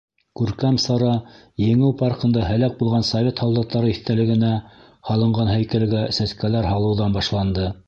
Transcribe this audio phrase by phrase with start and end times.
[0.39, 1.09] Күркәм сара
[1.63, 4.51] Еңеү паркында һәләк булған совет һалдаттары иҫтәлегенә
[5.13, 7.73] һалынған һәйкәлгә сәскәләр һалыуҙан башланды.